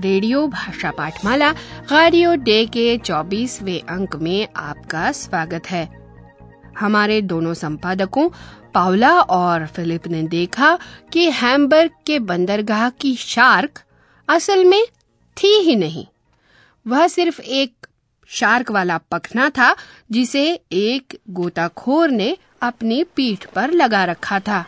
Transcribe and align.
Radio 0.00 0.46
भाषा 0.46 0.90
पाठमाला 0.90 1.50
radio 1.92 2.34
day 2.34 2.66
के 2.66 2.98
24वें 2.98 3.80
अंक 3.80 4.16
में 4.16 4.48
आपका 4.56 5.12
स्वागत 5.12 5.62
है। 5.70 5.88
हमारे 6.78 7.22
दोनों 7.22 7.54
संपादकों, 7.54 8.28
पावला 8.74 9.20
और 9.20 9.66
फिलिप 9.66 10.06
ने 10.06 10.22
देखा 10.22 10.78
कि 11.12 11.30
हैम्बर्ग 11.30 11.90
के 12.06 12.18
बंदरगाह 12.18 12.90
की 12.90 13.16
शार्क 13.16 13.82
असल 14.28 14.64
में 14.64 14.84
थी 15.36 15.58
ही 15.58 15.76
नहीं। 15.76 16.06
वह 16.86 17.06
सिर्फ़ 17.08 17.40
एक 17.40 17.86
शार्क 18.26 18.70
वाला 18.70 18.98
पखना 18.98 19.48
था, 19.48 19.76
जिसे 20.12 20.60
एक 20.72 21.18
गोताखोर 21.30 22.10
ने 22.10 22.36
अपनी 22.62 23.04
पीठ 23.04 23.46
पर 23.46 23.70
लगा 23.70 24.04
रखा 24.04 24.40
था। 24.40 24.66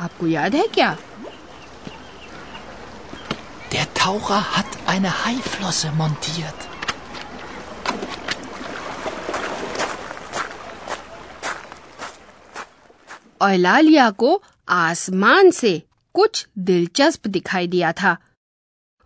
आपको 0.00 0.26
याद 0.26 0.54
है 0.54 0.66
क्या? 0.66 0.96
Taucher 4.02 4.56
hat 4.56 4.66
eine 4.86 5.10
Haiflosse 5.24 5.92
montiert. 5.92 6.54
औलालिया 13.40 14.10
को 14.10 14.42
आसमान 14.68 15.50
से 15.50 15.82
कुछ 16.14 16.46
दिलचस्प 16.58 17.26
दिखाई 17.28 17.66
दिया 17.66 17.92
था 17.92 18.16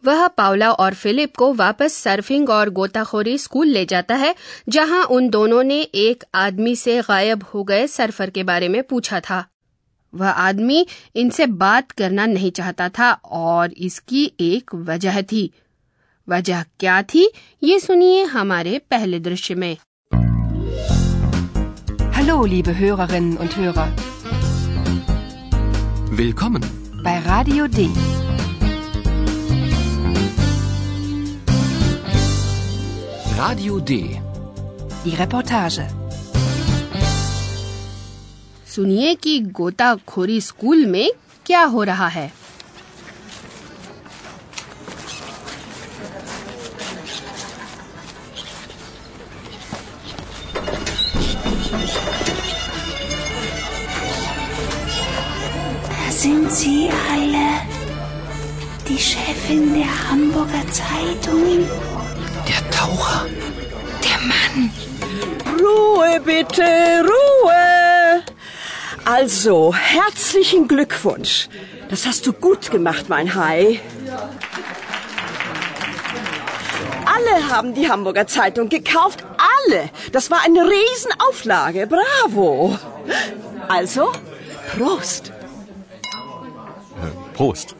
वह 0.04 0.26
पावला 0.28 0.70
और 0.70 0.94
फिलिप 0.94 1.36
को 1.36 1.52
वापस 1.54 1.94
सर्फिंग 1.94 2.50
और 2.50 2.70
गोताखोरी 2.70 3.36
स्कूल 3.38 3.66
ले 3.66 3.84
जाता 3.84 4.14
है, 4.14 4.34
जहाँ 4.68 5.04
उन 5.04 5.28
दोनों 5.28 5.62
ने 5.62 5.80
एक 5.82 6.24
आदमी 6.34 6.76
से 6.76 7.00
गायब 7.02 7.44
हो 7.54 7.64
गए 7.64 7.86
सर्फर 7.86 8.30
के 8.30 8.42
बारे 8.42 8.68
में 8.68 8.82
पूछा 8.82 9.20
था 9.20 9.44
वह 10.20 10.28
आदमी 10.48 10.86
इनसे 11.22 11.46
बात 11.62 11.90
करना 12.00 12.26
नहीं 12.26 12.50
चाहता 12.58 12.88
था 12.98 13.12
और 13.42 13.72
इसकी 13.88 14.24
एक 14.40 14.74
वजह 14.90 15.20
थी 15.32 15.50
वजह 16.28 16.62
क्या 16.80 17.00
थी 17.14 17.28
ये 17.64 17.78
सुनिए 17.80 18.22
हमारे 18.36 18.78
पहले 18.90 19.20
दृश्य 19.30 19.54
में 19.64 19.76
Hallo, 22.16 22.34
liebe 22.50 22.72
Hörerinnen 22.78 23.36
und 23.44 23.56
Hörer, 23.56 23.86
Willkommen. 26.20 26.62
bei 27.06 27.16
Radio 27.26 27.66
D. 27.66 27.88
Radio 33.36 33.78
D. 33.80 34.18
Die 35.04 35.14
Reportage. 35.16 35.82
सुनिए 38.74 39.14
कि 39.14 39.38
गोताखोरी 39.58 40.40
स्कूल 40.40 40.86
में 40.86 41.10
क्या 41.46 41.62
हो 41.74 41.82
रहा 41.90 42.08
है 42.14 42.32
sind 56.24 56.50
sie 56.50 56.90
alle. 57.12 57.48
Die 58.88 58.98
Chefin 58.98 59.74
der 59.74 59.92
Hamburger 60.04 60.64
Zeitung. 60.80 61.46
Der 62.48 62.62
Taucher. 62.76 63.26
Der 64.04 64.18
Mann. 64.30 64.70
Ruhe 65.62 66.20
bitte, 66.20 66.70
Ruhe. 67.10 67.83
Also, 69.04 69.74
herzlichen 69.74 70.66
Glückwunsch. 70.66 71.48
Das 71.90 72.06
hast 72.06 72.26
du 72.26 72.32
gut 72.32 72.70
gemacht, 72.70 73.08
mein 73.08 73.34
Hai. 73.34 73.80
Alle 77.04 77.48
haben 77.50 77.74
die 77.74 77.90
Hamburger 77.90 78.26
Zeitung 78.26 78.70
gekauft. 78.70 79.22
Alle. 79.66 79.90
Das 80.12 80.30
war 80.30 80.42
eine 80.42 80.60
Riesenauflage. 80.60 81.86
Bravo. 81.86 82.78
Also, 83.68 84.10
Prost. 84.76 85.32
Prost. 87.34 87.76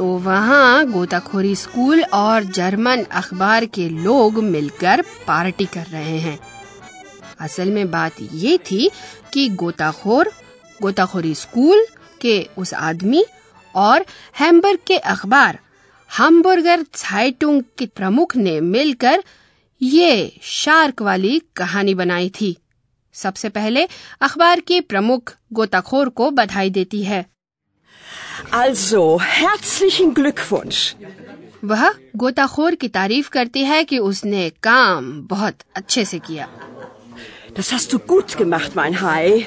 तो 0.00 0.06
वहाँ 0.06 0.86
गोताखोरी 0.86 1.56
school 1.56 2.04
और 2.04 2.44
German 2.44 3.02
अखबार 3.02 3.64
के 3.64 3.88
लोग 3.88 4.34
मिलकर 4.34 5.04
party 5.26 5.64
कर 5.64 5.86
रहे 5.86 6.18
हैं। 6.18 6.40
असल 7.40 7.70
में 7.70 7.90
बात 7.90 8.12
ये 8.32 8.58
थी 8.58 8.90
कि 9.32 9.48
गोताखोर, 9.48 10.32
गोताखोरी 10.82 11.34
स्कूल 11.34 11.86
के 12.20 12.48
उस 12.58 12.74
आदमी 12.74 13.24
और 13.74 14.06
हैम्बर्ग 14.40 14.78
के 14.86 14.96
अखबार 14.96 15.58
hamburger 16.20 16.84
Zeitung 16.96 17.62
के 17.78 17.86
प्रमुख 17.86 18.36
ने 18.36 18.60
मिलकर 18.60 19.24
ये 19.82 20.38
शार्क 20.42 21.02
वाली 21.02 21.42
कहानी 21.56 21.94
बनाई 21.94 22.32
थी। 22.40 22.56
सबसे 23.12 23.48
पहले 23.48 23.88
अखबार 24.20 24.60
की 24.60 24.80
प्रमुख 24.80 25.36
गोताखोर 25.52 26.08
को 26.08 26.30
बधाई 26.30 26.70
देती 26.70 27.02
है। 27.02 27.39
Also, 28.53 29.19
herzlichen 29.21 30.13
Glückwunsch. 30.19 30.95
वह 31.63 31.89
गोताखोर 32.15 32.75
की 32.75 32.87
तारीफ 32.87 33.29
करती 33.29 33.63
है 33.63 33.83
कि 33.83 33.97
उसने 33.99 34.49
काम 34.63 35.21
बहुत 35.27 35.55
अच्छे 35.75 36.05
से 36.05 36.19
किया 36.19 36.47
Das 37.59 37.71
hast 37.73 37.93
du 37.93 37.99
gut 38.13 38.37
gemacht, 38.37 38.75
mein 38.77 39.01
Hai. 39.01 39.45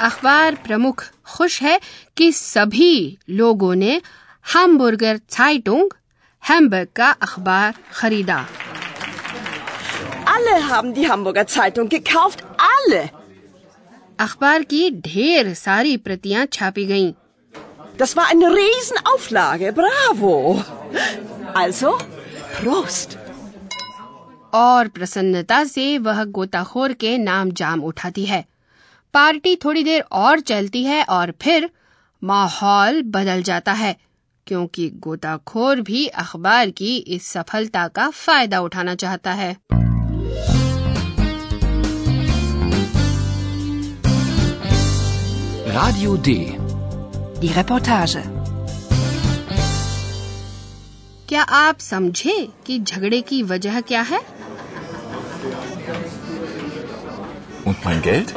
अखबार 0.00 0.54
प्रमुख 0.54 1.04
खुश 1.26 1.62
है 1.62 1.80
कि 2.16 2.32
सभी 2.32 3.18
लोगों 3.30 3.74
ने 3.74 4.00
hamburger 4.54 5.14
Zeitung 5.30 5.88
हैम्बर्ग 6.42 6.88
का 6.96 7.10
अखबार 7.10 7.74
खरीदा 7.92 8.46
Alle 10.26 10.56
haben 10.70 10.92
die 10.94 11.08
Hamburger 11.10 11.46
Zeitung 11.46 11.88
gekauft. 11.88 12.44
Alle. 12.58 13.15
अखबार 14.19 14.63
की 14.63 14.89
ढेर 15.05 15.53
सारी 15.53 15.95
प्रतियाँ 15.97 16.45
छापी 16.53 16.85
गईं। 16.85 17.13
Das 17.99 18.11
war 18.17 18.25
eine 18.27 18.49
Riesenauflage. 18.51 19.71
Bravo. 19.71 20.33
Also, 21.55 21.93
Prost. 22.57 23.15
और 24.53 24.87
प्रसन्नता 24.87 25.63
से 25.63 25.97
वह 25.97 26.23
गोताखोर 26.35 26.93
के 26.93 27.17
नाम 27.17 27.51
जाम 27.51 27.81
उठाती 27.83 28.25
है 28.25 28.43
पार्टी 29.13 29.55
थोड़ी 29.55 29.83
देर 29.83 30.01
और 30.19 30.39
चलती 30.39 30.83
है 30.83 31.03
और 31.09 31.33
फिर 31.41 31.69
माहौल 32.21 33.01
बदल 33.15 33.41
जाता 33.43 33.73
है 33.73 33.95
क्योंकि 34.47 34.89
गोताखोर 35.03 35.81
भी 35.81 36.05
अखबार 36.23 36.69
की 36.79 36.95
इस 37.15 37.27
सफलता 37.27 37.87
का 37.97 38.09
फ़ायदा 38.09 38.59
उठाना 38.61 38.95
चाहता 38.95 39.33
है 39.33 39.55
Radio 45.76 46.16
D. 46.16 46.58
Die 47.40 47.50
Reportage. 47.56 48.18
क्या 51.28 51.42
आप 51.58 51.78
समझे 51.80 52.36
कि 52.66 52.78
झगड़े 52.78 53.20
की 53.30 53.42
वजह 53.52 53.80
क्या 53.90 54.02
है 54.10 54.20
Und 57.64 57.84
mein 57.84 58.02
Geld? 58.06 58.34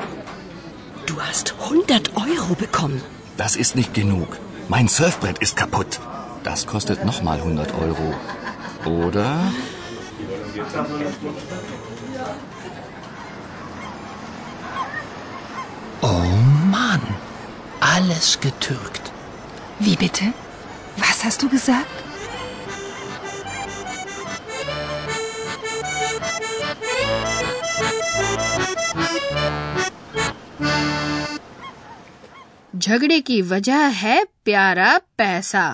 Du 1.07 1.19
hast 1.19 1.53
100 1.69 2.11
Euro 2.25 2.55
bekommen. 2.63 3.01
Das 3.37 3.55
ist 3.55 3.75
nicht 3.75 3.93
genug. 3.93 4.37
Mein 4.69 4.87
Surfbrett 4.87 5.39
ist 5.39 5.55
kaputt. 5.55 5.99
Das 6.43 6.67
kostet 6.67 7.05
nochmal 7.05 7.39
100 7.39 7.73
Euro. 7.85 8.13
Oder? 8.85 9.31
Alles 18.00 18.40
getürkt. 18.40 19.12
Wie 19.78 19.96
bitte? 19.96 20.26
Was 20.96 21.18
hast 21.24 21.42
du 21.42 21.48
gesagt? 21.48 21.98
झगड़े 32.76 33.20
की 33.20 33.40
वजह 33.42 33.86
है 34.02 34.24
प्यारा 34.44 34.96
पैसा 35.18 35.66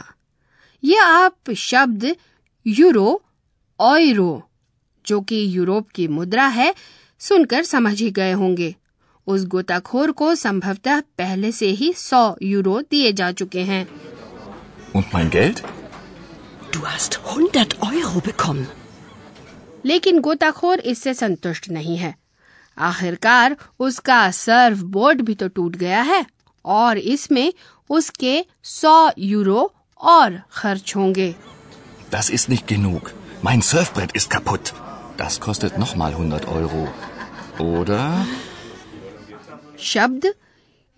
ये 0.83 0.97
आप 0.99 1.51
शब्द 1.57 2.15
यूरो 2.67 3.09
ऑयरो 3.81 4.33
जो 5.05 5.21
कि 5.21 5.45
यूरोप 5.57 5.91
की 5.91 6.09
मुद्रा 6.09 6.47
है 6.47 6.75
सुनकर 7.21 7.63
समझ 7.65 8.01
ही 8.01 8.11
गए 8.11 8.33
होंगे 8.33 8.75
उस 9.27 9.45
गोताखोर 9.45 10.11
को 10.11 10.35
संभवतः 10.35 11.01
पहले 11.19 11.53
से 11.53 11.67
ही 11.81 11.93
सौ 11.93 12.21
यूरो 12.43 12.81
दिए 12.91 13.13
जा 13.13 13.31
चुके 13.33 13.63
हैं 13.63 13.87
लेकिन 19.85 20.21
गोताखोर 20.21 20.81
इससे 20.93 21.15
संतुष्ट 21.15 21.69
नहीं 21.71 21.97
है 21.97 22.15
आखिरकार 22.79 23.57
उसका 23.81 24.31
सर्व 24.31 24.83
बोर्ड 24.97 25.23
भी 25.23 25.35
तो 25.35 25.49
टूट 25.49 25.77
गया 25.77 26.03
है 26.03 26.25
और 26.65 26.99
इसमें 26.99 27.53
उसके 27.91 28.45
सौ 28.65 29.11
यूरो 29.19 29.73
और 30.01 30.41
खर्च 30.53 30.97
होंगे 30.97 31.35
Mein 33.43 33.63
Surfbrett 33.63 34.13
ist 34.13 34.31
kaputt. 34.31 34.75
Das 35.17 35.41
kostet 35.41 35.79
nochmal 35.79 36.15
100 36.15 36.49
Euro. 36.49 36.89
Oder? 37.59 38.27
शब्द 39.79 40.35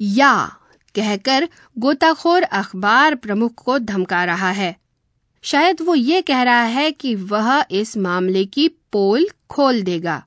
या 0.00 0.56
कहकर 0.94 1.48
गोताखोर 1.78 2.42
अखबार 2.42 3.14
प्रमुख 3.14 3.54
को 3.54 3.78
धमका 3.78 4.24
रहा 4.24 4.50
है। 4.50 4.76
शायद 5.42 5.76
वो 5.80 5.94
ये 5.94 6.22
कह 6.22 6.42
रहा 6.42 6.62
है 6.62 6.92
कि 6.92 7.14
वह 7.14 7.64
इस 7.70 7.96
मामले 7.96 8.44
की 8.44 8.68
पोल 8.68 9.28
खोल 9.50 9.82
देगा। 9.82 10.24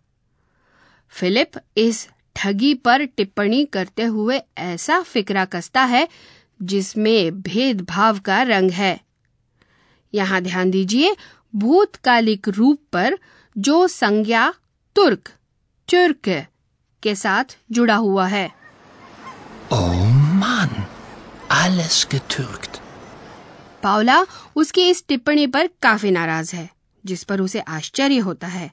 फिलिप 1.09 1.51
इस 1.77 2.09
ठगी 2.35 2.73
पर 2.73 3.05
टिप्पणी 3.05 3.65
करते 3.65 4.03
हुए 4.03 4.41
ऐसा 4.57 5.01
फिक्रा 5.01 5.45
कसता 5.45 5.83
है 5.83 6.07
जिसमें 6.61 7.41
भेदभाव 7.41 8.19
का 8.19 8.41
रंग 8.41 8.71
है। 8.71 9.01
यहाँ 10.13 10.41
ध्यान 10.41 10.71
दीजिए, 10.71 11.15
भूतकालिक 11.55 12.49
रूप 12.49 12.81
पर 12.91 13.17
जो 13.57 13.87
संज्ञा 13.87 14.53
तुर्क 14.95 15.29
तुर्क 15.89 16.45
के 17.03 17.15
साथ 17.15 17.57
जुड़ा 17.71 17.95
हुआ 17.97 18.27
है 18.27 18.49
Oh 19.71 20.07
Mann, 20.41 20.71
alles 21.49 21.99
getürkt. 22.13 22.79
पावला 23.83 24.23
उसकी 24.55 24.89
इस 24.89 25.03
टिप्पणी 25.07 25.45
पर 25.47 25.67
काफ़ी 25.81 26.11
नाराज़ 26.11 26.55
है 26.55 26.69
जिस 27.03 27.23
पर 27.23 27.41
उसे 27.41 27.59
आश्चर्य 27.69 28.17
होता 28.27 28.47
है 28.47 28.69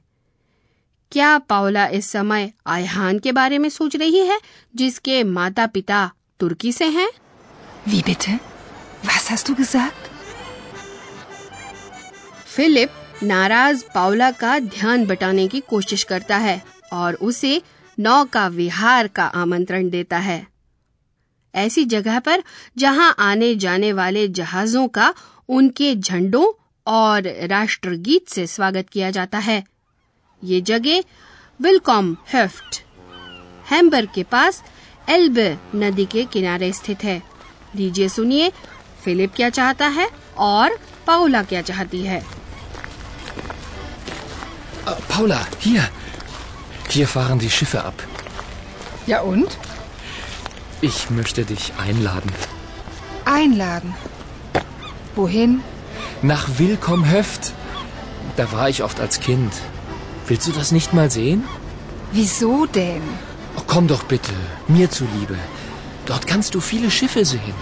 क्या 1.11 1.37
पावला 1.49 1.85
इस 1.97 2.09
समय 2.11 2.51
आयहान 2.67 3.19
के 3.19 3.31
बारे 3.31 3.57
में 3.57 3.69
सोच 3.69 3.95
रही 3.95 4.19
है 4.27 4.39
जिसके 4.73 5.23
माता 5.29 5.65
पिता 5.67 6.09
तुर्की 6.39 6.71
से 6.71 6.85
हैं 6.97 7.09
Wie 7.87 8.01
bitte? 8.09 8.35
Was 9.03 9.29
hast 9.31 9.49
du 9.49 9.55
gesagt? 9.55 10.09
Philip 12.55 12.91
नाराज़ 13.23 13.83
पावला 13.95 14.29
का 14.41 14.57
ध्यान 14.59 15.05
बटाने 15.05 15.47
की 15.47 15.59
कोशिश 15.69 16.03
करता 16.03 16.37
है 16.37 16.61
और 16.93 17.13
उसे 17.29 17.61
नौका 17.99 18.47
विहार 18.47 19.07
का 19.07 19.25
आमंत्रण 19.25 19.89
देता 19.89 20.17
है। 20.17 20.47
ऐसी 21.55 21.85
जगह 21.85 22.19
पर 22.19 22.43
जहाँ 22.77 23.15
आने 23.19 23.55
जाने 23.55 23.93
वाले 23.93 24.27
जहाजों 24.27 24.87
का 24.87 25.13
उनके 25.49 25.95
झंडों 25.95 26.51
और 26.87 27.47
राष्ट्रगीत 27.47 28.29
से 28.29 28.47
स्वागत 28.47 28.89
किया 28.89 29.11
जाता 29.11 29.37
है। 29.37 29.63
ये 30.43 30.61
जगह 30.61 31.03
विलकॉम 31.61 32.17
हेफ्ट, 32.33 32.83
हैम्बर्ग 33.71 34.09
के 34.15 34.23
पास 34.23 34.63
एल्बे 35.09 35.57
नदी 35.75 36.05
के 36.05 36.25
किनारे 36.25 36.73
स्थित 36.73 37.03
है। 37.03 37.23
लीजिए 37.75 38.09
सुनिए, 38.09 38.51
फिलिप 39.03 39.33
क्या 39.35 39.49
चाहता 39.49 39.87
है 39.87 40.09
और 40.37 40.79
पाउला 41.07 41.43
क्या 41.43 41.61
चाहती 41.61 42.01
है। 42.01 42.39
hier. 45.61 46.08
Hier 46.89 47.07
fahren 47.07 47.39
die 47.39 47.51
Schiffe 47.51 47.83
ab. 47.83 47.93
Ja 49.05 49.21
und? 49.21 49.57
Ich 50.81 51.09
möchte 51.09 51.45
dich 51.45 51.73
einladen. 51.77 52.31
Einladen. 53.25 53.93
Wohin? 55.15 55.61
Nach 56.21 56.47
Willkomm 56.57 57.09
Höft. 57.09 57.53
Da 58.37 58.51
war 58.51 58.69
ich 58.69 58.83
oft 58.83 58.99
als 58.99 59.19
Kind. 59.19 59.53
Willst 60.27 60.47
du 60.47 60.51
das 60.51 60.71
nicht 60.71 60.93
mal 60.93 61.11
sehen? 61.11 61.43
Wieso 62.11 62.65
denn? 62.65 63.03
Oh, 63.55 63.61
komm 63.67 63.87
doch 63.87 64.03
bitte, 64.03 64.33
mir 64.67 64.89
zuliebe. 64.89 65.37
Dort 66.05 66.25
kannst 66.25 66.55
du 66.55 66.59
viele 66.59 66.89
Schiffe 66.89 67.23
sehen. 67.23 67.57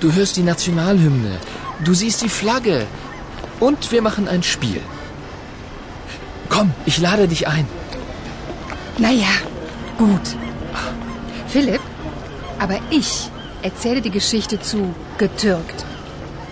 Du 0.00 0.12
hörst 0.12 0.36
die 0.36 0.42
Nationalhymne. 0.42 1.38
Du 1.84 1.94
siehst 1.94 2.22
die 2.22 2.28
Flagge. 2.28 2.86
Und 3.60 3.92
wir 3.92 4.02
machen 4.02 4.26
ein 4.26 4.42
Spiel. 4.42 4.80
Komm, 6.48 6.72
ich 6.86 6.98
lade 6.98 7.28
dich 7.28 7.46
ein. 7.46 7.68
Naja, 8.98 9.34
gut. 9.98 10.36
Philipp, 11.48 11.80
aber 12.60 12.78
ich 12.90 13.28
erzähle 13.62 14.00
die 14.00 14.10
Geschichte 14.10 14.60
zu 14.60 14.94
getürkt. 15.18 15.84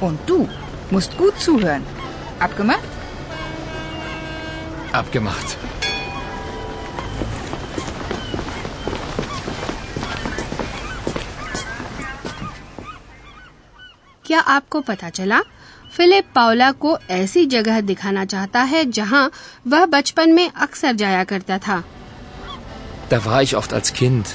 Und 0.01 0.19
du 0.27 0.49
musst 0.91 1.17
gut 1.19 1.39
zuhören. 1.39 1.85
Abgemacht? 2.41 2.89
Abgemacht. 4.93 5.57
क्या 14.27 14.41
आपको 14.41 14.81
पता 14.81 15.09
चला 15.11 15.41
Philip 15.97 16.25
पावला 16.35 16.71
को 16.73 16.97
ऐसी 17.11 17.45
जगह 17.47 17.81
दिखाना 17.81 18.25
चाहता 18.25 18.63
है 18.63 18.85
जहाँ 18.91 19.31
वह 19.67 19.85
बचपन 19.87 20.33
में 20.33 20.51
अक्सर 20.51 20.93
जाया 20.93 21.25
करता 21.25 21.59
था 21.59 21.83
Da 23.13 23.19
war 23.25 23.43
ich 23.43 23.55
oft 23.57 23.73
als 23.79 23.93
Kind. 24.01 24.27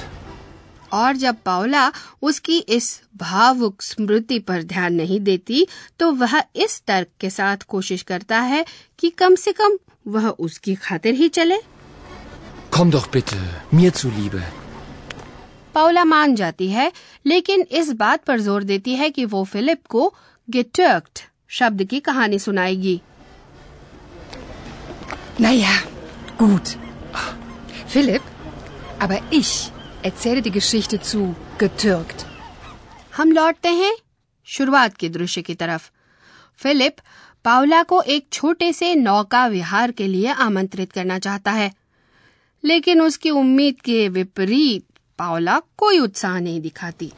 और 0.93 1.15
जब 1.21 1.35
पावला 1.45 1.91
उसकी 2.21 2.57
इस 2.75 2.85
भावुक 3.17 3.81
स्मृति 3.81 4.37
पर 4.49 4.61
ध्यान 4.63 4.93
नहीं 4.93 5.19
देती 5.21 5.65
तो 5.99 6.11
वह 6.21 6.37
इस 6.65 6.81
तर्क 6.87 7.07
के 7.19 7.29
साथ 7.29 7.63
कोशिश 7.69 8.01
करता 8.11 8.39
है 8.51 8.63
कि 8.99 9.09
कम 9.21 9.35
से 9.41 9.51
कम 9.51 9.77
वह 10.15 10.27
उसकी 10.29 10.75
खातिर 10.85 11.13
ही 11.15 11.27
चले 11.39 11.57
Komm 12.71 12.91
doch 12.91 13.09
bitte, 13.15 13.39
mir 13.73 13.91
zuliebe. 14.01 14.41
पावला 15.75 16.03
मान 16.05 16.35
जाती 16.35 16.69
है 16.69 16.91
लेकिन 17.25 17.65
इस 17.81 17.91
बात 17.97 18.23
पर 18.25 18.39
ज़ोर 18.41 18.63
देती 18.63 18.95
है 18.95 19.09
कि 19.09 19.25
वो 19.25 19.43
फिलिप 19.51 19.85
को 19.89 20.13
गेटर्क्ट 20.47 21.23
शब्द 21.59 21.83
की 21.89 21.99
कहानी 22.09 22.39
सुनाएगी 22.39 22.99
Naja, 25.39 25.73
gut. 26.39 26.75
Philipp, 27.87 28.23
aber 28.99 29.19
ich 29.31 29.71
erzähle 30.03 30.41
die 30.41 30.51
Geschichte 30.51 30.99
zu 31.01 31.35
getürkt. 31.59 32.25
हम 33.17 33.31
लौटते 33.31 33.69
हैं 33.69 33.93
शुरुआत 34.47 34.95
के 34.97 35.09
दृश्य 35.09 35.41
की 35.41 35.53
तरफ़ 35.55 35.89
फिलिप 36.61 36.95
पावला 37.45 37.81
को 37.91 38.01
एक 38.15 38.27
छोटे 38.33 38.71
से 38.73 38.93
नौका 38.95 39.45
विहार 39.47 39.91
के 39.91 40.07
लिए 40.07 40.33
आमंत्रित 40.45 40.91
करना 40.91 41.17
चाहता 41.19 41.51
है 41.51 41.71
लेकिन 42.63 43.01
उसकी 43.01 43.29
उम्मीद 43.29 43.81
के 43.85 44.07
विपरीत 44.09 44.85
पावला 45.19 45.59
कोई 45.77 45.99
उत्साह 45.99 46.39
नहीं 46.39 46.61
दिखाती 46.61 47.11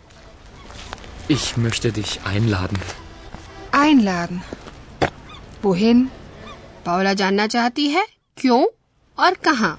Ich 1.30 1.48
möchte 1.58 1.90
dich 1.96 2.12
einladen. 2.30 2.80
Einladen. 3.80 4.40
Wohin? 5.66 6.00
पावला 6.86 7.14
जानना 7.14 7.46
चाहती 7.48 7.88
है 7.90 8.06
क्यों 8.38 8.66
और 9.18 9.34
कहाँ 9.46 9.74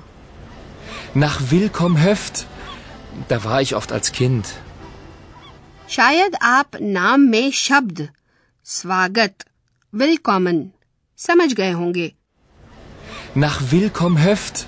Nach 1.14 1.40
Willkomm 1.50 2.00
Höft. 2.00 2.46
Da 3.28 3.42
war 3.44 3.60
ich 3.62 3.74
oft 3.74 3.92
als 3.92 4.12
Kind. 4.12 4.46
शायद 5.88 6.34
आप 6.42 6.76
नाम 6.80 7.20
में 7.30 7.50
शब्द 7.60 8.08
स्वागत 8.66 9.44
विलकॉमन 9.92 10.62
समझ 11.18 11.52
गए 11.52 11.70
होंगे 11.70 12.10
Nach 13.36 13.58
Willkomm 13.72 14.18
Höft. 14.24 14.64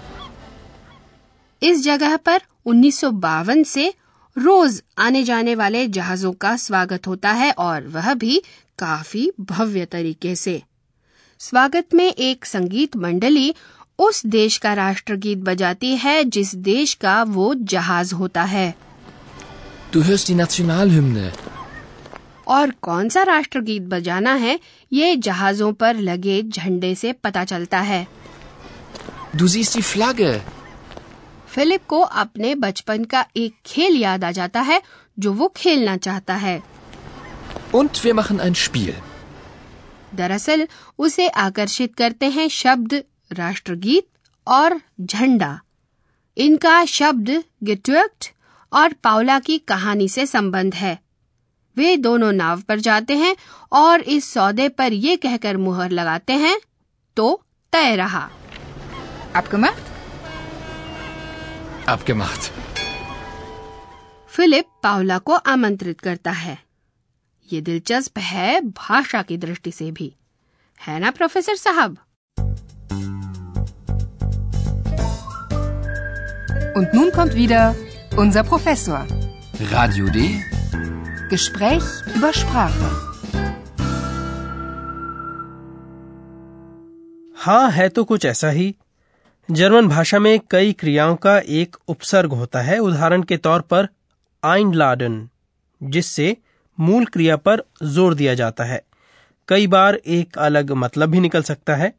इस 1.62 1.82
जगह 1.84 2.16
पर 2.26 2.40
1952 2.66 3.64
से 3.64 3.92
रोज 4.36 4.82
आने 4.98 5.22
जाने 5.24 5.54
वाले 5.54 5.86
जहाजों 5.96 6.32
का 6.42 6.56
स्वागत 6.56 7.06
होता 7.06 7.32
है 7.42 7.52
और 7.66 7.86
वह 7.96 8.12
भी 8.14 8.42
काफ़ी 8.78 9.30
भव्य 9.40 9.84
तरीके 9.92 10.34
से 10.36 10.62
स्वागत 11.40 11.94
में 11.94 12.06
एक 12.06 12.44
संगीत 12.44 12.96
मंडली 12.96 13.54
उस 14.02 14.24
देश 14.26 14.56
का 14.58 14.72
राष्ट्रगीत 14.74 15.38
बजाती 15.48 15.96
है 15.96 16.22
जिस 16.36 16.54
देश 16.68 16.94
का 17.02 17.22
वो 17.36 17.52
जहाज़ 17.72 18.14
होता 18.14 18.42
है 18.54 18.72
Du 19.94 20.02
hörst 20.02 20.28
die 20.30 20.36
Nationalhymne. 20.36 21.30
और 22.48 22.70
कौन 22.82 23.08
सा 23.08 23.22
राष्ट्रगीत 23.22 23.82
बजाना 23.88 24.32
है 24.34 24.58
ये 24.92 25.14
जहाजों 25.26 25.72
पर 25.82 25.96
लगे 26.08 26.40
झंडे 26.42 26.94
से 26.94 27.12
पता 27.24 27.44
चलता 27.44 27.80
है 27.90 28.06
Du 29.36 29.48
siehst 29.48 29.76
die 29.76 29.84
Flagge. 29.92 30.32
Philip 31.48 31.86
को 31.88 32.00
अपने 32.24 32.54
बचपन 32.54 33.04
का 33.04 33.24
एक 33.36 33.54
खेल 33.66 33.96
याद 33.96 34.24
आ 34.24 34.30
जाता 34.32 34.60
है 34.70 34.80
जो 35.18 35.32
वो 35.32 35.48
खेलना 35.56 35.96
चाहता 36.08 36.34
है 36.44 36.60
Und 37.74 38.02
wir 38.04 38.14
machen 38.20 38.40
ein 38.46 38.54
Spiel. 38.64 38.92
दरअसल 40.14 40.66
उसे 40.98 41.28
आकर्षित 41.42 41.94
करते 41.98 42.26
हैं 42.30 42.48
शब्द 42.52 43.02
राष्ट्रगीत 43.32 44.06
और 44.46 44.80
झंडा। 45.00 45.60
इनका 46.38 46.84
शब्द 46.84 47.44
गिट्वर्क्ट 47.62 48.32
और 48.72 48.92
पावला 48.92 49.38
की 49.38 49.58
कहानी 49.58 50.08
से 50.08 50.26
संबंध 50.26 50.74
है। 50.74 50.98
वे 51.76 51.96
दोनों 51.96 52.32
नाव 52.32 52.60
पर 52.60 52.80
जाते 52.80 53.16
हैं 53.16 53.36
और 53.72 54.00
इस 54.00 54.32
सौदे 54.32 54.68
पर 54.68 54.92
ये 54.92 55.16
कहकर 55.16 55.56
मुहर 55.56 55.90
लगाते 55.90 56.32
हैं 56.32 56.60
तो 57.16 57.42
तय 57.72 57.96
रहा। 57.96 58.30
आपके 59.36 59.56
मत? 59.56 59.76
आपके 61.88 62.14
मत। 62.14 62.52
फिलिप 64.28 64.64
पावला 64.82 65.18
को 65.18 65.32
आमंत्रित 65.32 66.00
करता 66.00 66.30
है। 66.30 66.58
ये 67.52 67.60
दिलचस्प 67.60 68.18
है 68.18 68.60
भाषा 68.60 69.22
की 69.22 69.36
दृष्टि 69.36 69.72
से 69.72 69.90
भी। 69.90 70.16
है 70.80 70.98
ना 71.00 71.10
प्रोफेसर 71.10 71.56
साहब? 71.56 71.98
Und 76.74 76.92
nun 76.94 77.10
kommt 77.12 77.34
wieder 77.34 77.74
unser 78.16 78.42
Professor. 78.44 79.06
Radio 79.70 80.06
D. 80.08 80.42
Gespräch 81.30 81.88
über 82.16 82.32
Sprache. 82.32 82.90
हाँ 87.36 87.70
है 87.70 87.88
तो 87.88 88.02
कुछ 88.04 88.24
ऐसा 88.26 88.48
ही 88.50 88.74
जर्मन 89.48 89.88
भाषा 89.88 90.18
में 90.18 90.38
कई 90.50 90.72
क्रियाओं 90.80 91.14
का 91.24 91.36
एक 91.60 91.76
उपसर्ग 91.88 92.32
होता 92.40 92.60
है 92.62 92.78
उदाहरण 92.78 93.22
के 93.30 93.36
तौर 93.46 93.60
पर 93.72 93.88
आइनलाडन 94.42 95.16
जिससे 95.80 96.36
मूल 96.78 97.04
क्रिया 97.14 97.36
पर 97.46 97.62
ज़ोर 97.94 98.14
दिया 98.14 98.34
जाता 98.42 98.64
है 98.64 98.80
कई 99.48 99.66
बार 99.74 99.94
एक 100.18 100.38
अलग 100.48 100.70
मतलब 100.84 101.10
भी 101.10 101.20
निकल 101.20 101.42
सकता 101.50 101.76
है 101.76 101.92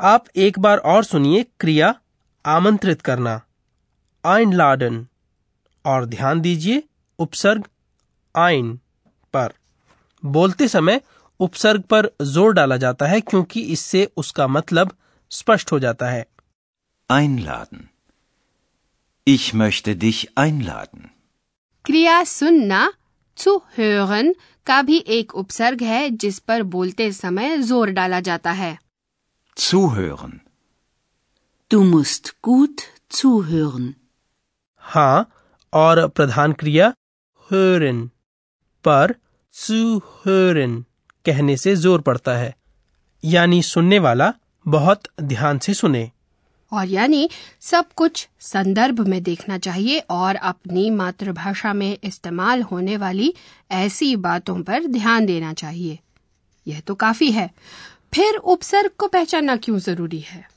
आप 0.00 0.24
एक 0.46 0.58
बार 0.66 0.78
और 0.94 1.04
सुनिए 1.04 1.44
क्रिया 1.60 1.94
आमंत्रित 2.44 3.00
करना 3.10 3.40
आइनलाडन 4.24 5.06
और 5.84 6.04
ध्यान 6.06 6.40
दीजिए 6.40 6.82
उपसर्ग 7.18 7.68
आइन 8.34 8.78
पर 9.34 9.52
बोलते 10.22 10.68
समय 10.68 11.00
उपसर्ग 11.40 11.82
पर 11.90 12.10
ज़ोर 12.22 12.52
डाला 12.52 12.76
जाता 12.76 13.06
है 13.06 13.20
क्योंकि 13.20 13.60
इससे 13.74 14.04
उसका 14.16 14.46
मतलब 14.48 14.96
स्पष्ट 15.30 15.72
हो 15.72 15.78
जाता 15.78 16.10
है 16.10 16.24
Einladen. 17.10 17.80
Ich 19.26 19.46
möchte 19.54 19.94
dich 20.02 20.18
einladen. 20.38 21.08
क्रिया 21.84 22.22
सुनना 22.24 22.82
zu 23.38 23.58
hören 23.78 24.32
का 24.66 24.80
भी 24.82 24.98
एक 25.08 25.34
उपसर्ग 25.34 25.82
है 25.82 26.08
जिस 26.24 26.38
पर 26.38 26.62
बोलते 26.74 27.10
समय 27.12 27.56
ज़ोर 27.62 27.90
डाला 27.90 28.20
जाता 28.20 28.52
है 28.52 28.76
Zuhören. 29.56 30.36
Du 31.70 31.80
musst 31.84 32.30
gut 32.48 32.84
zuhören. 33.12 33.88
हाँ 34.84 35.30
और 35.72 36.06
प्रधान 36.08 36.52
क्रिया 36.52 36.92
hören 37.50 38.06
पर 38.84 39.14
hören 39.54 40.82
कहने 41.26 41.56
से 41.56 41.74
ज़ोर 41.76 42.00
पड़ता 42.00 42.36
है 42.36 42.54
यानी 43.24 43.62
सुनने 43.62 43.98
वाला 43.98 44.32
बहुत 44.66 45.02
ध्यान 45.22 45.58
से 45.58 45.74
सुने। 45.74 46.10
और 46.72 46.86
यानी 46.86 47.28
सब 47.60 47.92
कुछ 47.96 48.28
संदर्भ 48.40 49.00
में 49.00 49.22
देखना 49.22 49.58
चाहिए 49.58 49.98
और 50.10 50.36
अपनी 50.36 50.90
मातृभाषा 50.90 51.72
में 51.72 51.98
इस्तेमाल 52.04 52.62
होने 52.62 52.96
वाली 52.96 53.34
ऐसी 53.70 54.14
बातों 54.16 54.62
पर 54.62 54.86
ध्यान 54.86 55.26
देना 55.26 55.52
चाहिए। 55.52 55.98
यह 56.66 56.80
तो 56.80 56.94
काफ़ी 56.94 57.30
है। 57.30 57.50
फिर 58.14 58.36
उपसर्ग 58.36 58.90
को 58.98 59.06
पहचानना 59.06 59.56
क्यों 59.56 59.78
ज़रूरी 59.78 60.20
है? 60.20 60.48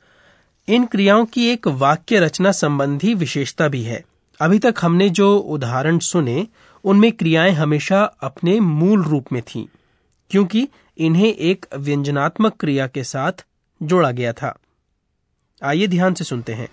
इन 0.67 0.85
क्रियाओं 0.85 1.25
की 1.25 1.47
एक 1.47 1.67
वाक्य 1.67 2.19
रचना 2.19 2.51
संबंधी 2.51 3.13
विशेषता 3.13 3.67
भी 3.67 3.83
है। 3.83 4.03
अभी 4.39 4.59
तक 4.59 4.75
हमने 4.81 5.09
जो 5.19 5.35
उदाहरण 5.55 5.97
सुने 5.99 6.47
उनमें 6.83 7.11
क्रियाएँ 7.11 7.51
हमेशा 7.53 8.03
अपने 8.23 8.59
मूल 8.59 9.03
रूप 9.03 9.31
में 9.31 9.41
थीं 9.41 9.65
क्योंकि 10.31 10.67
इन्हें 10.97 11.33
एक 11.33 11.65
व्यंजनात्मक 11.77 12.55
क्रिया 12.59 12.87
के 12.87 13.03
साथ 13.03 13.45
जोड़ा 13.81 14.11
गया 14.11 14.33
था 14.33 14.55
आइए 15.61 15.87
ध्यान 15.87 16.13
से 16.13 16.23
सुनते 16.23 16.53
हैं 16.53 16.69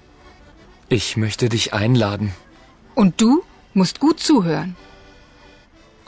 Ich 0.91 1.09
möchte 1.17 1.49
dich 1.51 1.65
einladen. 1.73 2.31
Und 2.97 3.13
du 3.23 3.29
musst 3.75 4.01
gut 4.05 4.23
zuhören. 4.29 4.71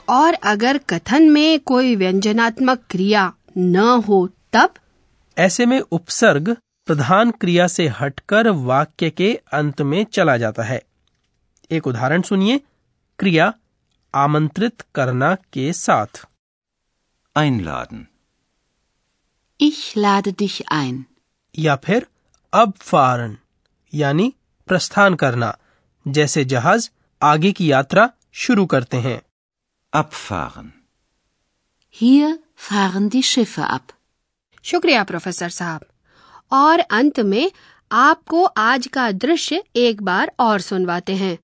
और 0.09 0.33
अगर 0.43 0.77
कथन 0.89 1.29
में 1.29 1.59
कोई 1.59 1.95
व्यंजनात्मक 1.95 2.81
क्रिया 2.89 3.31
न 3.57 4.01
हो 4.07 4.27
तब 4.53 4.73
ऐसे 5.37 5.65
में 5.65 5.79
उपसर्ग 5.79 6.55
प्रधान 6.87 7.31
क्रिया 7.41 7.67
से 7.67 7.87
हटकर 7.99 8.49
वाक्य 8.65 9.09
के 9.09 9.33
अंत 9.53 9.81
में 9.81 10.03
चला 10.13 10.37
जाता 10.37 10.63
है 10.63 10.81
एक 11.73 11.87
उदाहरण 11.87 12.21
सुनिए 12.21 12.59
क्रिया 13.19 13.53
आमंत्रित 14.13 14.83
करना 14.95 15.35
के 15.53 15.71
साथ 15.73 16.25
Einladen. 17.35 18.01
Ich 19.59 19.81
lade 19.97 20.31
dich 20.41 20.57
ein. 20.71 21.03
या 21.55 21.75
फिर 21.75 22.05
अब 22.53 22.73
फारन 22.81 23.37
यानी 23.93 24.33
प्रस्थान 24.67 25.15
करना 25.15 25.55
जैसे 26.05 26.43
जहाज़ 26.45 26.89
आगे 27.21 27.51
की 27.51 27.71
यात्रा 27.71 28.09
शुरू 28.33 28.65
करते 28.65 28.97
हैं 28.97 29.21
Abfahren. 29.93 30.69
Hier 31.95 32.31
fahren 32.67 33.09
die 33.15 33.23
Schiffe 33.31 33.65
ab. 33.69 33.91
शुक्रिया 34.63 35.03
प्रोफेसर 35.03 35.49
साहब 35.49 35.85
और 36.51 36.79
अंत 36.79 37.19
में 37.19 37.51
आपको 37.93 38.43
आज 38.43 38.87
का 38.87 39.11
दृश्य 39.11 39.63
एक 39.75 40.01
बार 40.01 40.31
और 40.39 40.59
सुनवाते 40.59 41.15
हैं। 41.15 41.37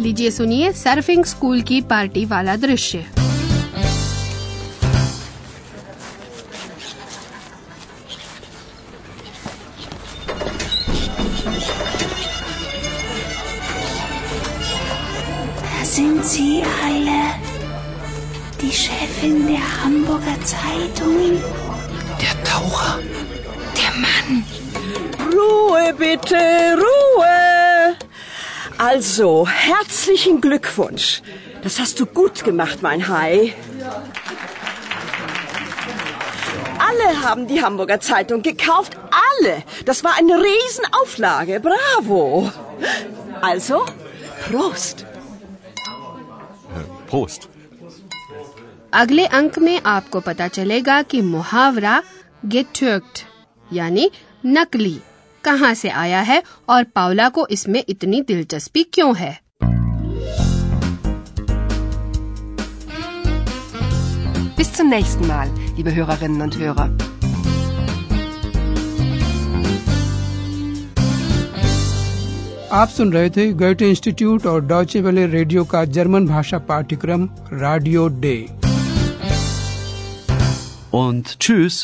लीजिए 0.00 0.30
सुनिए 0.30 0.72
सर्फिंग 0.72 1.24
स्कूल 1.24 1.62
की 1.62 1.80
पार्टी 1.80 2.24
वाला 2.24 2.56
दृश्य। 2.56 3.21
Also, 28.81 29.47
herzlichen 29.47 30.41
Glückwunsch. 30.41 31.21
Das 31.63 31.79
hast 31.79 31.99
du 31.99 32.05
gut 32.05 32.43
gemacht, 32.43 32.81
mein 32.81 33.07
Hai. 33.07 33.53
Alle 36.79 37.21
haben 37.23 37.47
die 37.47 37.61
Hamburger 37.63 37.99
Zeitung 37.99 38.41
gekauft. 38.41 38.97
Alle. 39.29 39.63
Das 39.85 40.03
war 40.03 40.15
eine 40.17 40.35
Riesenauflage. 40.43 41.59
Bravo. 41.59 42.51
Also, 43.41 43.85
Prost. 44.47 45.05
Prost. 47.09 47.47
अगले 48.93 49.25
अंक 49.25 49.57
में 49.59 49.81
आपको 49.85 50.19
पता 50.19 50.47
चलेगा 50.47 51.01
कि 51.01 51.21
मुहावरा 51.21 52.01
गेट्वर्क्ड 52.45 53.19
यानी 53.73 54.09
नकली 54.45 54.97
कहाँ 55.44 55.72
से 55.74 55.88
आया 56.02 56.20
है 56.22 56.42
और 56.68 56.84
पावला 56.94 57.28
को 57.38 57.46
इसमें 57.50 57.82
इतनी 57.88 58.20
दिलचस्पी 58.28 58.82
क्यों 58.94 59.14
है 59.16 59.38
Bis 64.56 64.72
zum 64.72 64.90
nächsten 64.90 65.26
Mal, 65.26 65.48
liebe 65.76 65.94
Hörerinnen 65.94 66.42
und 66.42 66.56
Hörer. 66.56 66.88
आप 72.72 72.88
सुन 72.88 73.12
रहे 73.12 73.30
थे 73.30 73.52
गोयटे 73.52 73.88
इंस्टीट्यूट 73.90 74.46
और 74.46 74.64
डॉचे 74.66 75.00
वेले 75.00 75.26
रेडियो 75.26 75.64
का 75.72 75.84
जर्मन 75.96 76.26
भाषा 76.26 76.58
पाठ्यक्रम 76.70 77.28
रेडियो 77.54 78.06
डे 78.22 78.36
Und 80.94 81.28
tschüss. 81.38 81.76